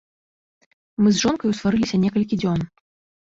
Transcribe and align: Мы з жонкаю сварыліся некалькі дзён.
Мы 1.03 1.09
з 1.17 1.21
жонкаю 1.25 1.51
сварыліся 1.59 2.01
некалькі 2.05 2.35
дзён. 2.45 2.59